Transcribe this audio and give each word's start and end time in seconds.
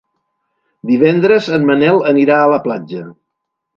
Divendres 0.91 1.49
en 1.57 1.67
Manel 1.71 2.01
anirà 2.13 2.39
a 2.47 2.49
la 2.55 2.59
platja. 2.65 3.05